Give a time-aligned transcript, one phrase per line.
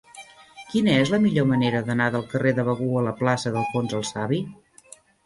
[0.69, 4.03] Quina és la millor manera d'anar del carrer de Begur a la plaça d'Alfons el
[4.13, 4.41] Savi?